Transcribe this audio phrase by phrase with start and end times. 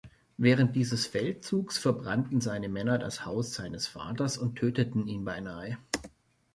[0.37, 5.77] Während dieses Feldzugs verbrannten seine Männer das Haus seines Vaters und töteten ihn beinahe.